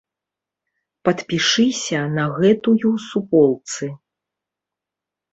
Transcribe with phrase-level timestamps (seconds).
[1.09, 3.85] Падпішыся на гэтую суполцы.